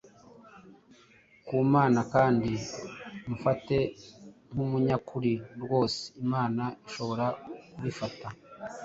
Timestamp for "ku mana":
1.45-1.99